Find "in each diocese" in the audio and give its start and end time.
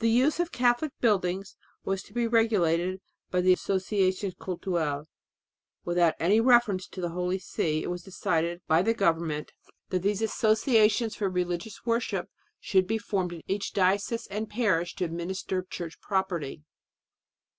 13.32-14.26